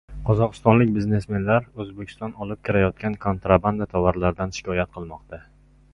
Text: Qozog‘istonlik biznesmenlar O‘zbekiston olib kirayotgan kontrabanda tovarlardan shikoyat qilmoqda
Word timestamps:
Qozog‘istonlik 0.27 0.93
biznesmenlar 0.95 1.67
O‘zbekiston 1.83 2.33
olib 2.45 2.63
kirayotgan 2.69 3.19
kontrabanda 3.27 3.89
tovarlardan 3.95 4.59
shikoyat 4.59 4.95
qilmoqda 4.97 5.45